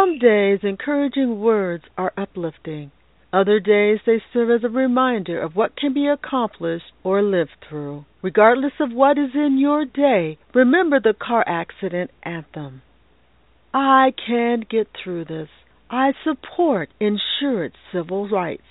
[0.00, 2.90] Some days encouraging words are uplifting.
[3.34, 8.06] Other days they serve as a reminder of what can be accomplished or lived through.
[8.22, 12.80] Regardless of what is in your day, remember the car accident anthem.
[13.74, 15.50] I can get through this.
[15.90, 18.62] I support insured civil rights.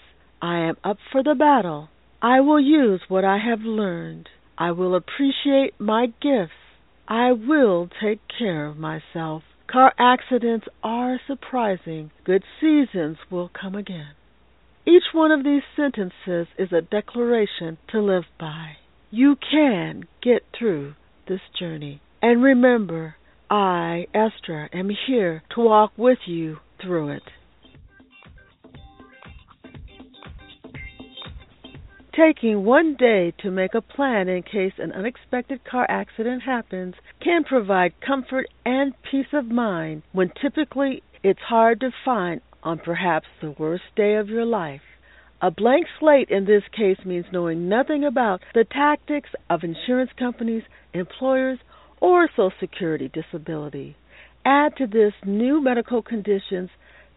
[0.41, 1.89] I am up for the battle.
[2.23, 4.29] I will use what I have learned.
[4.57, 6.53] I will appreciate my gifts.
[7.07, 9.43] I will take care of myself.
[9.71, 12.09] Car accidents are surprising.
[12.23, 14.13] Good seasons will come again.
[14.83, 18.77] Each one of these sentences is a declaration to live by.
[19.11, 20.95] You can get through
[21.27, 22.01] this journey.
[22.19, 23.15] And remember,
[23.47, 27.23] I, Estra, am here to walk with you through it.
[32.19, 37.45] Taking one day to make a plan in case an unexpected car accident happens can
[37.45, 43.55] provide comfort and peace of mind when typically it's hard to find on perhaps the
[43.57, 44.81] worst day of your life.
[45.41, 50.63] A blank slate in this case means knowing nothing about the tactics of insurance companies,
[50.93, 51.59] employers,
[52.01, 53.95] or Social Security disability.
[54.43, 56.69] Add to this new medical conditions,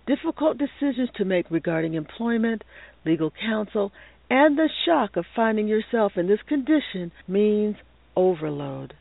[0.07, 2.63] difficult decisions to make regarding employment,
[3.05, 3.91] legal counsel,
[4.33, 7.77] and the shock of finding yourself in this condition means
[8.17, 8.95] overload.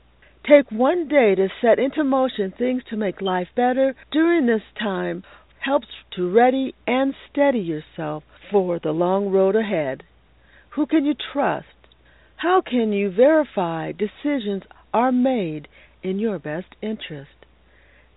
[0.46, 5.24] Take one day to set into motion things to make life better during this time
[5.62, 5.88] helps
[6.18, 10.04] to ready and steady yourself for the long road ahead.
[10.72, 11.68] Who can you trust?
[12.36, 15.70] How can you verify decisions are made
[16.04, 17.46] in your best interest?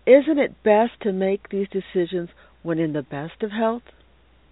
[0.05, 2.31] Isn't it best to make these decisions
[2.65, 3.83] when in the best of health?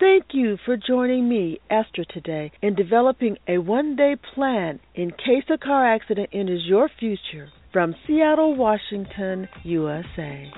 [0.03, 5.45] Thank you for joining me, Estra, today in developing a one day plan in case
[5.49, 10.51] a car accident enters your future from Seattle, Washington, USA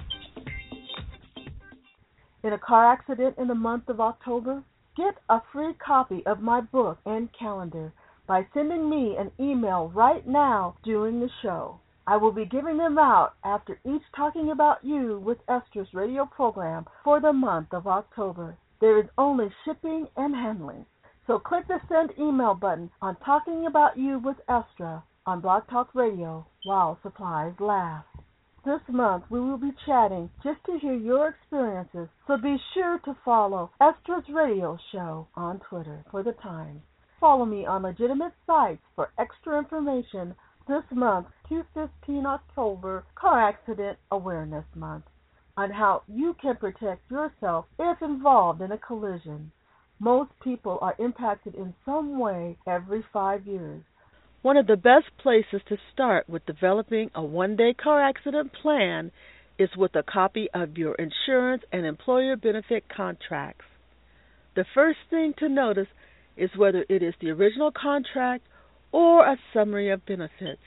[2.42, 4.62] in a car accident in the month of October?
[4.96, 7.92] Get a free copy of my book and calendar
[8.26, 11.80] by sending me an email right now during the show.
[12.06, 16.86] I will be giving them out after each Talking About You with Estra's radio program
[17.02, 18.56] for the month of October.
[18.84, 20.84] There is only shipping and handling.
[21.26, 25.94] So click the send email button on Talking About You with Estra on Blog Talk
[25.94, 28.06] Radio while supplies last.
[28.62, 33.16] This month we will be chatting just to hear your experiences, so be sure to
[33.24, 36.82] follow Estra's Radio Show on Twitter for the time.
[37.18, 40.34] Follow me on legitimate sites for extra information
[40.68, 45.04] this month, 215 October, Car Accident Awareness Month,
[45.56, 49.52] on how you can protect yourself if involved in a collision.
[50.00, 53.82] Most people are impacted in some way every five years.
[54.42, 59.12] One of the best places to start with developing a one day car accident plan
[59.58, 63.64] is with a copy of your insurance and employer benefit contracts.
[64.56, 65.88] The first thing to notice
[66.36, 68.44] is whether it is the original contract
[68.92, 70.60] or a summary of benefits.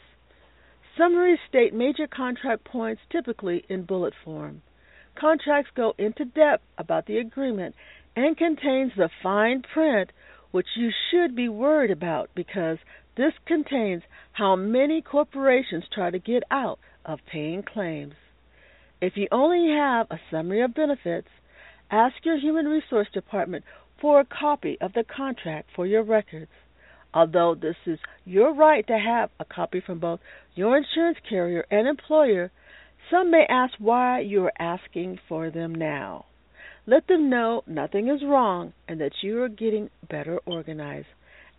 [0.97, 4.62] Summaries state major contract points typically in bullet form.
[5.19, 7.75] Contracts go into depth about the agreement
[8.16, 10.11] and contains the fine print
[10.51, 12.78] which you should be worried about because
[13.16, 18.13] this contains how many corporations try to get out of paying claims.
[19.01, 21.28] If you only have a summary of benefits,
[21.89, 23.66] ask your Human Resource Department
[23.99, 26.51] for a copy of the contract for your records.
[27.13, 30.19] Although this is your right to have a copy from both
[30.53, 32.51] your insurance carrier and employer,
[33.12, 36.25] some may ask why you are asking for them now.
[36.85, 41.07] Let them know nothing is wrong and that you are getting better organized.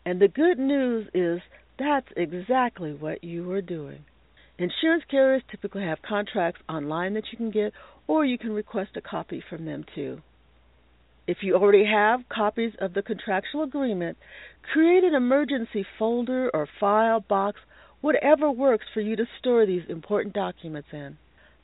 [0.04, 1.41] And the good news is
[1.78, 4.04] that's exactly what you are doing.
[4.58, 7.72] Insurance carriers typically have contracts online that you can get,
[8.06, 10.20] or you can request a copy from them too.
[11.28, 14.16] If you already have copies of the contractual agreement,
[14.72, 17.60] create an emergency folder or file box,
[18.00, 21.19] whatever works for you to store these important documents in.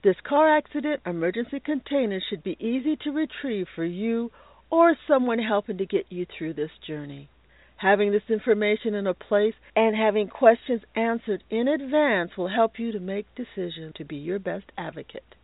[0.05, 4.31] This car accident emergency container should be easy to retrieve for you
[4.69, 7.31] or someone helping to get you through this journey.
[7.79, 12.93] Having this information in a place and having questions answered in advance will help you
[12.93, 15.35] to make decisions to be your best advocate.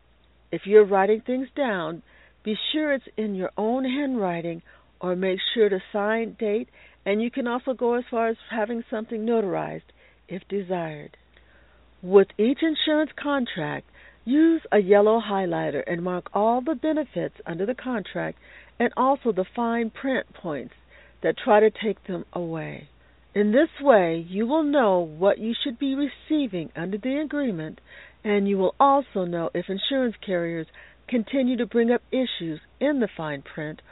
[0.53, 2.03] If you're writing things down,
[2.45, 4.61] be sure it's in your own handwriting
[5.01, 6.69] or make sure to sign, date,
[7.07, 9.89] and you can also go as far as having something notarized
[10.29, 11.17] if desired.
[12.03, 13.87] With each insurance contract,
[14.25, 18.39] use a yellow highlighter and mark all the benefits under the contract
[18.79, 20.75] and also the fine print points
[21.23, 22.89] that try to take them away.
[23.35, 27.81] In this way, you will know what you should be receiving under the agreement,
[28.25, 30.67] and you will also know if insurance carriers
[31.07, 33.83] continue to bring up issues in the fine print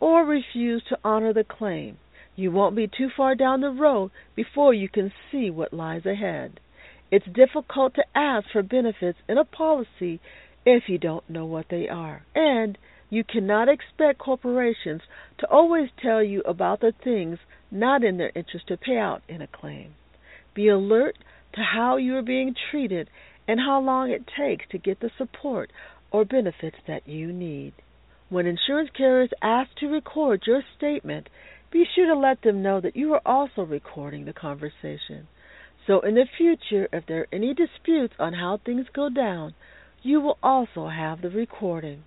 [0.00, 1.98] or refuse to honor the claim.
[2.34, 6.60] You won't be too far down the road before you can see what lies ahead.
[7.10, 10.20] It's difficult to ask for benefits in a policy
[10.66, 12.22] if you don't know what they are.
[12.34, 12.76] And
[13.10, 15.00] you cannot expect corporations
[15.38, 17.38] to always tell you about the things
[17.70, 19.94] not in their interest to pay out in a claim.
[20.54, 21.16] Be alert
[21.54, 23.08] to how you are being treated
[23.46, 25.70] and how long it takes to get the support
[26.10, 27.72] or benefits that you need.
[28.28, 31.30] When insurance carriers ask to record your statement,
[31.70, 35.26] be sure to let them know that you are also recording the conversation.
[35.88, 39.54] So in the future, if there are any disputes on how things go down,
[40.02, 42.04] you will also have the recording.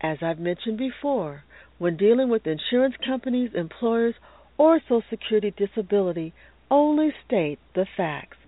[0.00, 1.44] As I've mentioned before,
[1.76, 4.14] when dealing with insurance companies, employers,
[4.56, 6.32] or Social Security disability,
[6.70, 8.38] only state the facts.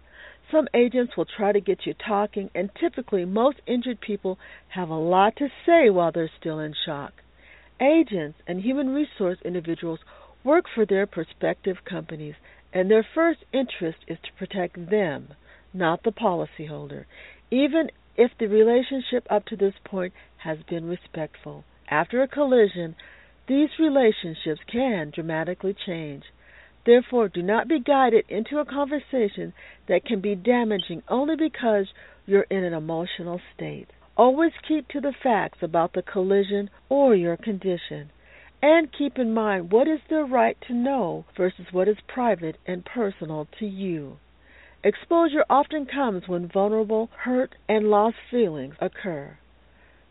[0.50, 4.38] Some agents will try to get you talking, and typically most injured people
[4.68, 7.12] have a lot to say while they're still in shock.
[7.82, 10.00] Agents and human resource individuals
[10.42, 12.34] work for their prospective companies,
[12.72, 15.28] and their first interest is to protect them,
[15.72, 17.05] not the policyholder,
[17.50, 21.64] even if the relationship up to this point has been respectful.
[21.88, 22.94] After a collision,
[23.49, 26.25] these relationships can dramatically change.
[26.87, 29.52] Therefore, do not be guided into a conversation
[29.88, 31.87] that can be damaging only because
[32.26, 33.88] you're in an emotional state.
[34.16, 38.11] Always keep to the facts about the collision or your condition.
[38.62, 42.84] And keep in mind what is their right to know versus what is private and
[42.84, 44.18] personal to you.
[44.84, 49.38] Exposure often comes when vulnerable, hurt, and lost feelings occur.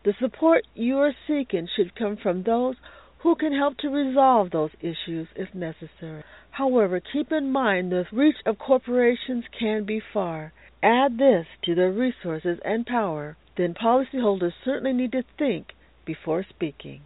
[0.04, 2.76] The support you are seeking should come from those
[3.18, 6.24] who can help to resolve those issues if necessary.
[6.50, 10.52] However, keep in mind the reach of corporations can be far.
[10.82, 15.74] Add this to their resources and power, then policyholders certainly need to think
[16.04, 17.02] before speaking.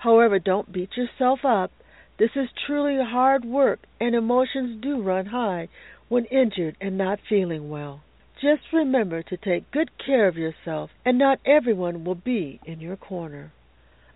[0.00, 1.70] However, don't beat yourself up.
[2.18, 5.68] This is truly hard work, and emotions do run high
[6.08, 8.00] when injured and not feeling well.
[8.40, 12.96] Just remember to take good care of yourself, and not everyone will be in your
[12.96, 13.52] corner.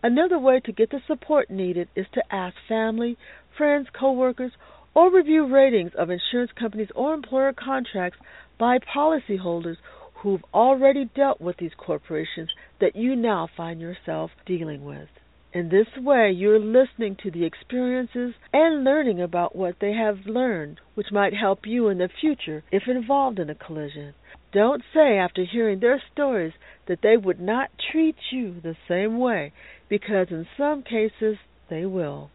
[0.03, 3.19] Another way to get the support needed is to ask family,
[3.59, 4.53] friends, coworkers,
[4.95, 8.19] or review ratings of insurance companies or employer contracts
[8.59, 9.77] by policyholders
[10.15, 12.49] who've already dealt with these corporations
[12.81, 15.09] that you now find yourself dealing with.
[15.55, 20.81] In this way, you're listening to the experiences and learning about what they have learned,
[20.97, 24.15] which might help you in the future if involved in a collision.
[24.53, 26.55] Don't say after hearing their stories
[26.89, 29.53] that they would not treat you the same way
[29.89, 31.39] because in some cases
[31.71, 32.31] they will.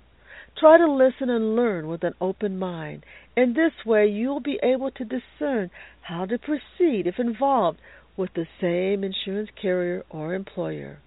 [0.58, 3.06] Try to listen and learn with an open mind.
[3.36, 5.72] In this way, you'll be able to discern
[6.04, 7.80] how to proceed if involved
[8.16, 11.00] with the same insurance carrier or employer.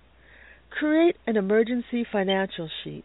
[0.79, 3.05] Create an emergency financial sheet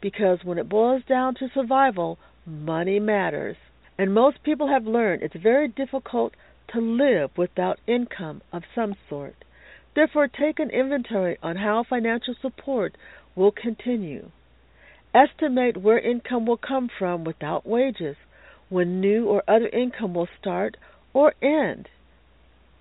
[0.00, 3.56] because when it boils down to survival, money matters.
[3.96, 6.34] And most people have learned it's very difficult
[6.72, 9.36] to live without income of some sort.
[9.94, 12.96] Therefore, take an inventory on how financial support
[13.34, 14.30] will continue.
[15.14, 18.16] Estimate where income will come from without wages,
[18.68, 20.76] when new or other income will start
[21.12, 21.88] or end,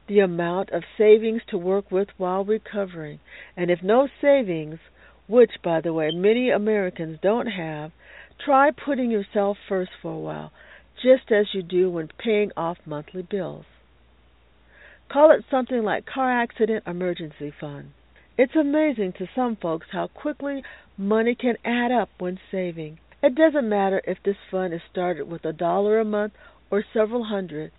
[0.10, 3.19] the amount of savings to work with while recovering,
[3.56, 4.80] and if no savings,
[5.28, 7.92] which, by the way, many Americans don't have,
[8.44, 10.52] try putting yourself first for a while,
[11.02, 13.66] just as you do when paying off monthly bills.
[15.12, 17.92] Call it something like car accident emergency fund.
[18.38, 20.64] It's amazing to some folks how quickly
[20.98, 23.00] money can add up when saving.
[23.22, 26.33] It doesn't matter if this fund is started with a dollar a month
[26.72, 27.72] or several hundred.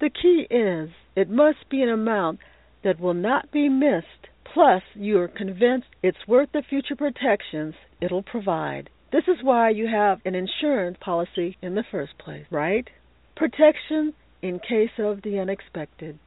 [0.00, 2.40] The key is it must be an amount
[2.82, 8.22] that will not be missed, plus you are convinced it's worth the future protections it'll
[8.22, 8.88] provide.
[9.12, 12.88] This is why you have an insurance policy in the first place, right?
[13.36, 16.18] Protection in case of the unexpected.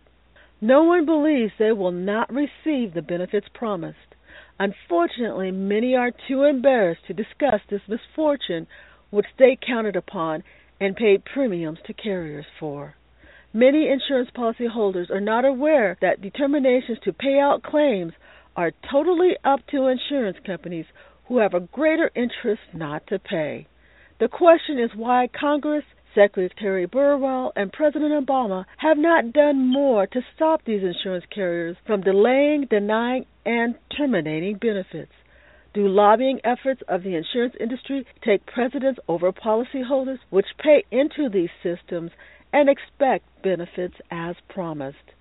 [0.61, 4.13] No one believes they will not receive the benefits promised.
[4.59, 8.67] Unfortunately, many are too embarrassed to discuss this misfortune
[9.09, 10.43] which they counted upon
[10.79, 12.95] and paid premiums to carriers for.
[13.55, 18.13] Many insurance policy holders are not aware that determinations to pay out claims
[18.55, 20.87] are totally up to insurance companies
[21.27, 23.67] who have a greater interest not to pay.
[24.19, 25.83] The question is why Congress
[26.15, 32.01] Secretary Burwell and President Obama have not done more to stop these insurance carriers from
[32.01, 35.11] delaying, denying, and terminating benefits.
[35.75, 41.49] Do lobbying efforts of the insurance industry take precedence over policyholders which pay into these
[41.61, 42.09] systems
[42.51, 45.13] and expect benefits as promised?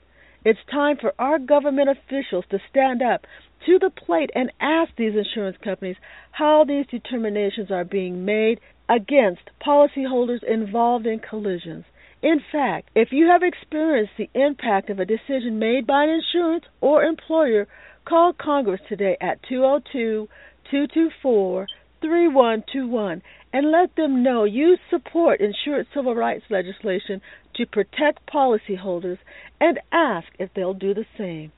[0.45, 3.26] It's time for our government officials to stand up
[3.67, 5.97] to the plate and ask these insurance companies
[6.31, 11.85] how these determinations are being made against policyholders involved in collisions.
[12.23, 16.64] In fact, if you have experienced the impact of a decision made by an insurance
[16.81, 17.67] or employer,
[18.05, 20.29] call Congress today at 202
[20.71, 21.67] 224
[22.03, 27.21] 3121 and let them know you support insurance civil rights legislation
[27.55, 29.19] to protect policyholders
[29.61, 31.53] and ask if they'll do the same.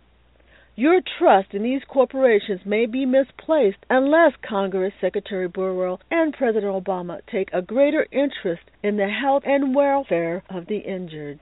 [0.76, 7.20] Your trust in these corporations may be misplaced unless Congress, Secretary Burwell, and President Obama
[7.30, 11.38] take a greater interest in the health and welfare of the injured.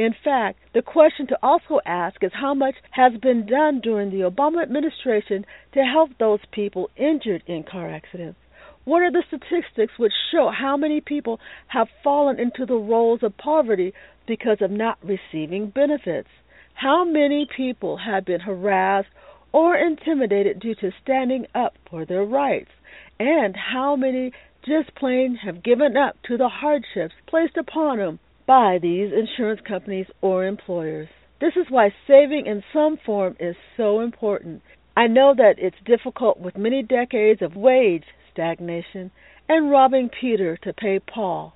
[0.00, 4.22] In fact, the question to also ask is how much has been done during the
[4.22, 8.38] Obama administration to help those people injured in car accidents.
[8.84, 13.36] What are the statistics which show how many people have fallen into the roles of
[13.36, 13.92] poverty
[14.26, 16.30] because of not receiving benefits?
[16.72, 19.10] How many people have been harassed
[19.52, 22.70] or intimidated due to standing up for their rights?
[23.18, 28.18] And how many just plain have given up to the hardships placed upon them
[28.50, 31.06] by these insurance companies or employers?
[31.40, 34.62] This is why saving in some form is so important.
[34.96, 38.02] I know that it's difficult with many decades of wage
[38.32, 39.12] stagnation,
[39.48, 41.52] and robbing Peter to pay Paul.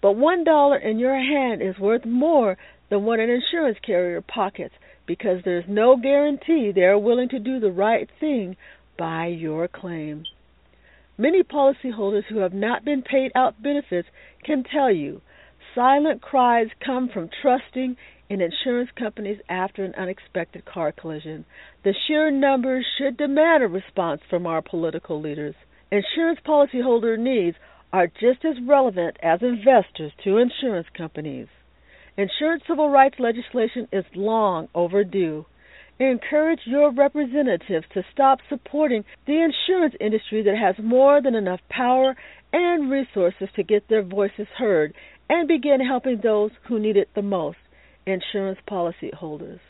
[0.00, 2.56] But one dollar in your hand is worth more
[2.88, 4.74] than what an insurance carrier pockets
[5.06, 8.56] because there's no guarantee they are willing to do the right thing
[8.98, 10.24] by your claim.
[11.18, 14.08] Many policyholders who have not been paid out benefits
[14.46, 15.20] can tell you
[15.78, 17.96] silent cries come from trusting
[18.28, 21.44] in insurance companies after an unexpected car collision.
[21.84, 25.54] The sheer numbers should demand a response from our political leaders.
[25.92, 27.56] Insurance policyholder needs
[27.92, 31.46] are just as relevant as investors to insurance companies.
[32.16, 35.46] Insurance civil rights legislation is long overdue.
[36.00, 42.16] Encourage your representatives to stop supporting the insurance industry that has more than enough power
[42.52, 44.92] and resources to get their voices heard
[45.28, 47.58] and begin helping those who need it the most,
[48.06, 49.60] insurance policyholders.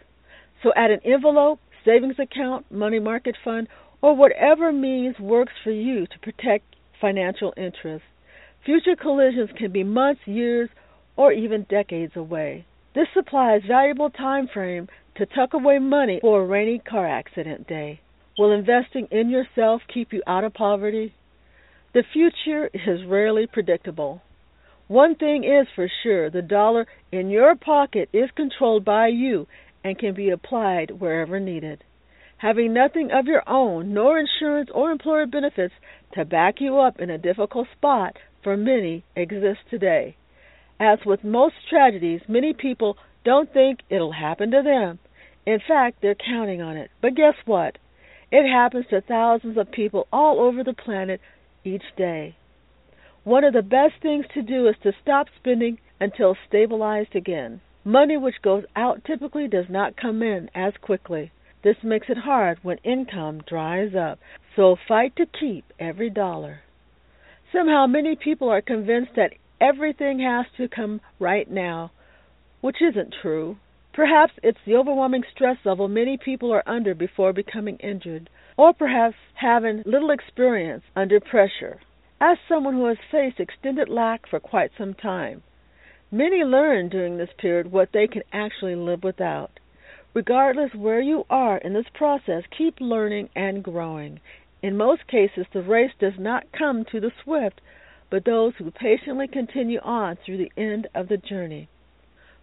[0.62, 3.68] So add an envelope, savings account, money market fund,
[4.00, 6.64] or whatever means works for you to protect
[7.00, 8.06] financial interests.
[8.64, 10.68] Future collisions can be months, years,
[11.16, 12.64] or even decades away.
[12.94, 18.00] This supplies valuable time frame to tuck away money for a rainy car accident day.
[18.38, 21.12] Will investing in yourself keep you out of poverty?
[21.92, 24.22] The future is rarely predictable.
[24.88, 29.46] One thing is for sure the dollar in your pocket is controlled by you
[29.84, 31.84] and can be applied wherever needed
[32.38, 35.74] having nothing of your own, nor insurance or employer benefits
[36.14, 40.16] to back you up in a difficult spot for many exists today.
[40.80, 44.98] As with most tragedies, many people don't think it'll happen to them.
[45.44, 46.90] In fact, they're counting on it.
[47.02, 47.78] But guess what?
[48.30, 51.20] It happens to thousands of people all over the planet
[51.64, 52.36] each day.
[53.28, 57.60] One of the best things to do is to stop spending until stabilized again.
[57.84, 61.30] Money which goes out typically does not come in as quickly.
[61.62, 64.18] This makes it hard when income dries up,
[64.56, 66.60] so fight to keep every dollar.
[67.52, 71.90] Somehow, many people are convinced that everything has to come right now,
[72.62, 73.58] which isn't true.
[73.92, 79.16] Perhaps it's the overwhelming stress level many people are under before becoming injured, or perhaps
[79.34, 81.78] having little experience under pressure.
[82.20, 85.44] As someone who has faced extended lack for quite some time,
[86.10, 89.60] many learn during this period what they can actually live without.
[90.14, 94.18] Regardless where you are in this process, keep learning and growing.
[94.62, 97.60] In most cases, the race does not come to the swift,
[98.10, 101.68] but those who patiently continue on through the end of the journey.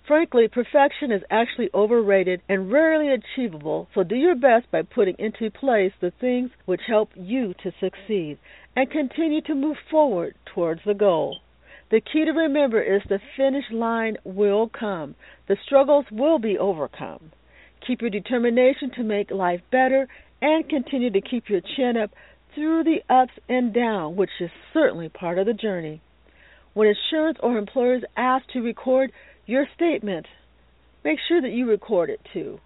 [0.07, 5.49] Frankly, perfection is actually overrated and rarely achievable, so do your best by putting into
[5.49, 8.37] place the things which help you to succeed
[8.75, 11.39] and continue to move forward towards the goal.
[11.89, 15.15] The key to remember is the finish line will come.
[15.47, 17.31] The struggles will be overcome.
[17.85, 20.07] Keep your determination to make life better
[20.41, 22.11] and continue to keep your chin up
[22.53, 26.01] through the ups and downs, which is certainly part of the journey.
[26.73, 29.11] When insurance or employers ask to record
[29.45, 30.25] your statement,
[31.03, 32.59] make sure that you record it too.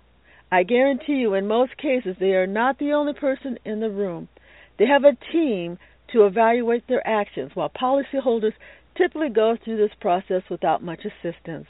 [0.51, 4.29] I guarantee you, in most cases, they are not the only person in the room.
[4.77, 5.77] They have a team
[6.13, 8.53] to evaluate their actions, while policyholders
[8.97, 11.67] typically go through this process without much assistance.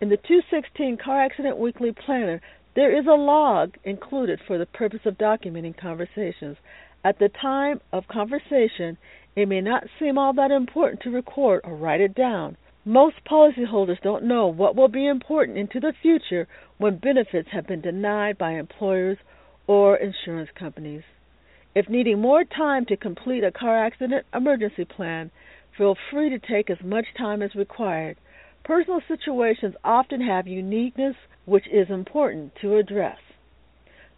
[0.00, 2.40] In the 216 Car Accident Weekly Planner,
[2.74, 6.56] there is a log included for the purpose of documenting conversations.
[7.04, 8.98] At the time of conversation,
[9.36, 12.56] it may not seem all that important to record or write it down.
[12.88, 17.82] Most policyholders don't know what will be important into the future when benefits have been
[17.82, 19.18] denied by employers
[19.66, 21.02] or insurance companies.
[21.74, 25.30] If needing more time to complete a car accident emergency plan,
[25.76, 28.16] feel free to take as much time as required.
[28.64, 33.18] Personal situations often have uniqueness which is important to address.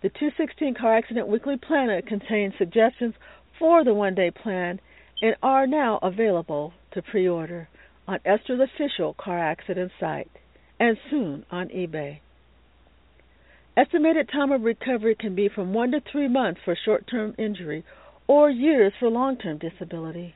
[0.01, 3.15] The 216 Car Accident Weekly Planner contains suggestions
[3.59, 4.79] for the one day plan
[5.21, 7.69] and are now available to pre order
[8.11, 10.29] on Estra's official car accident site
[10.81, 12.19] and soon on eBay.
[13.77, 17.85] Estimated time of recovery can be from one to three months for short term injury
[18.27, 20.35] or years for long term disability.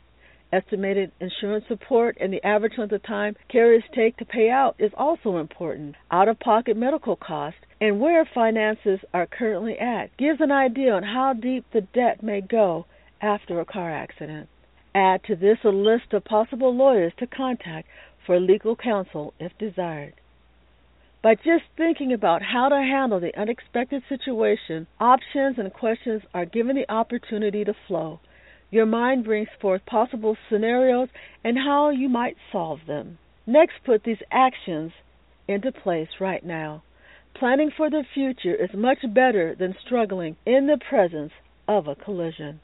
[0.52, 4.92] Estimated insurance support and the average length of time carriers take to pay out is
[4.96, 5.96] also important.
[6.12, 11.02] Out of pocket medical costs and where finances are currently at gives an idea on
[11.02, 12.86] how deep the debt may go
[13.20, 14.48] after a car accident.
[14.94, 17.88] Add to this a list of possible lawyers to contact
[18.24, 20.14] for legal counsel if desired.
[21.22, 26.76] By just thinking about how to handle the unexpected situation, options and questions are given
[26.76, 28.20] the opportunity to flow.
[28.70, 31.08] Your mind brings forth possible scenarios
[31.42, 33.18] and how you might solve them.
[33.46, 34.92] Next, put these actions
[35.48, 36.82] into place right now.
[37.34, 41.32] Planning for the future is much better than struggling in the presence
[41.66, 42.60] of a collision.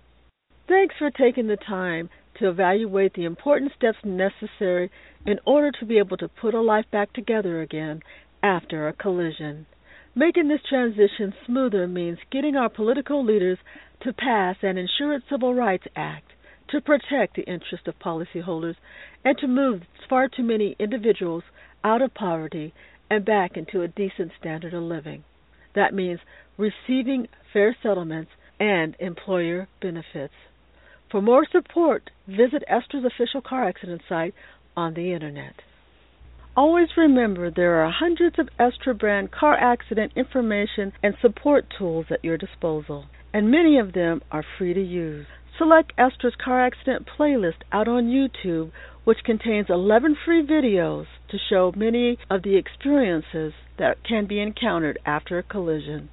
[0.71, 2.09] Thanks for taking the time
[2.39, 4.89] to evaluate the important steps necessary
[5.27, 8.03] in order to be able to put a life back together again
[8.41, 9.67] after a collision.
[10.15, 13.59] Making this transition smoother means getting our political leaders
[14.03, 16.31] to pass an Insurance Civil Rights Act
[16.69, 18.77] to protect the interests of policyholders
[19.25, 21.43] and to move far too many individuals
[21.83, 22.73] out of poverty
[23.11, 25.25] and back into a decent standard of living.
[25.75, 26.21] That means
[26.57, 30.35] receiving fair settlements and employer benefits.
[31.11, 34.33] For more support, visit Estra's official car accident site
[34.77, 35.55] on the internet.
[36.57, 42.25] Always remember there are hundreds of Estra brand car accident information and support tools at
[42.25, 45.27] your disposal, and many of them are free to use.
[45.59, 48.71] Select Estra's car accident playlist out on YouTube,
[49.03, 54.99] which contains 11 free videos to show many of the experiences that can be encountered
[55.05, 56.09] after a collision.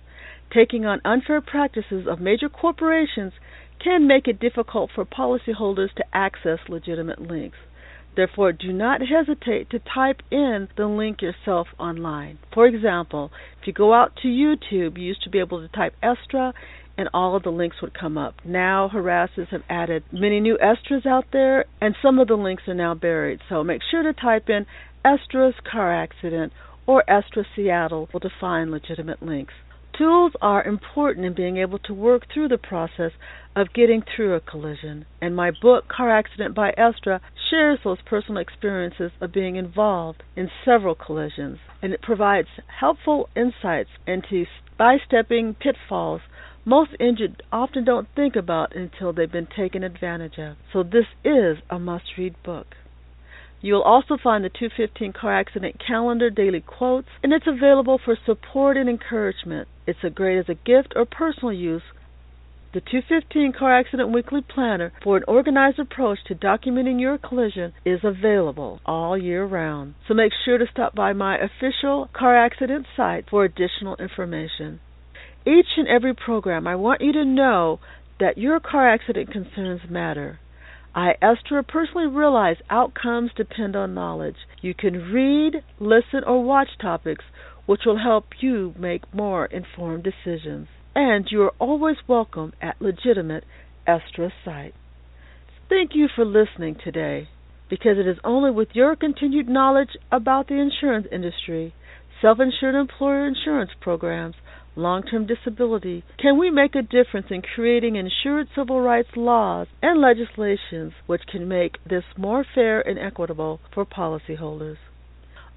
[0.52, 3.34] Taking on unfair practices of major corporations
[3.84, 7.58] can make it difficult for policyholders to access legitimate links.
[8.16, 12.40] Therefore, do not hesitate to type in the link yourself online.
[12.52, 15.94] For example, if you go out to YouTube, you used to be able to type
[16.02, 16.54] Estra
[16.98, 18.34] and all of the links would come up.
[18.44, 22.74] Now, harassers have added many new Estras out there, and some of the links are
[22.74, 23.40] now buried.
[23.50, 24.66] So make sure to type in
[25.06, 26.54] Estra's car accident
[26.88, 29.54] or Estra Seattle to find legitimate links.
[29.98, 33.14] Tools are important in being able to work through the process
[33.56, 38.40] of getting through a collision, and my book, Car Accident by Estra, shares those personal
[38.40, 42.48] experiences of being involved in several collisions, and it provides
[42.80, 44.46] helpful insights into
[44.78, 46.22] by-stepping pitfalls
[46.64, 50.58] most injured often don't think about until they've been taken advantage of.
[50.74, 52.76] So this is a must-read book.
[53.60, 58.16] You will also find the 215 Car Accident Calendar daily quotes, and it's available for
[58.26, 59.68] support and encouragement.
[59.88, 61.82] It's a great as a gift or personal use.
[62.74, 68.02] The 215 Car Accident Weekly Planner for an organized approach to documenting your collision is
[68.04, 69.96] available all year round.
[70.08, 74.80] So make sure to stop by my official car accident site for additional information.
[75.48, 77.80] Each and every program, I want you to know
[78.20, 80.40] that your car accident concerns matter.
[80.98, 84.38] I, Estra, personally realize outcomes depend on knowledge.
[84.62, 87.24] You can read, listen, or watch topics
[87.68, 90.68] which will help you make more informed decisions.
[90.96, 93.44] And you are always welcome at legitimate
[93.86, 94.74] Estra site.
[95.70, 97.30] Thank you for listening today,
[97.70, 101.76] because it is only with your continued knowledge about the insurance industry,
[102.22, 104.36] self-insured employer insurance programs,
[104.76, 110.00] long term disability, can we make a difference in creating insured civil rights laws and
[110.00, 114.78] legislations which can make this more fair and equitable for policyholders?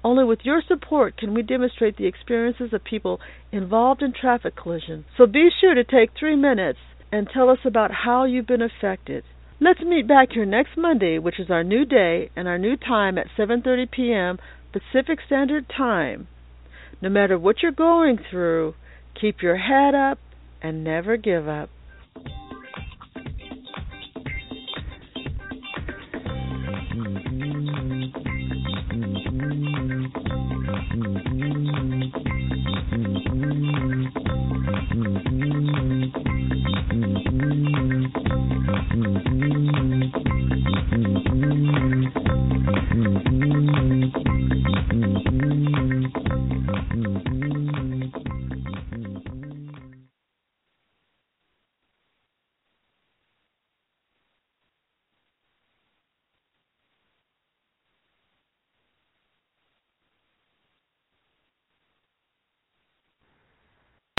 [0.03, 3.19] Only with your support can we demonstrate the experiences of people
[3.51, 5.05] involved in traffic collisions.
[5.15, 6.79] So be sure to take three minutes
[7.11, 9.23] and tell us about how you've been affected.
[9.59, 13.19] Let's meet back here next Monday, which is our new day and our new time
[13.19, 14.39] at 7:30 p.m.
[14.71, 16.27] Pacific Standard Time.
[17.01, 18.75] No matter what you're going through,
[19.19, 20.19] Keep your head up
[20.61, 21.69] and never give up.